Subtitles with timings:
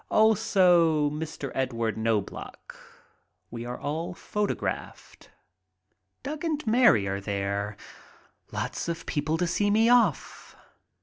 [0.09, 1.51] Also Mr.
[1.53, 2.75] Edward Knobloch.
[3.51, 5.29] We are all photographed.
[6.23, 7.77] Doug and Mary are there.
[8.51, 10.55] Lots of people to see me off.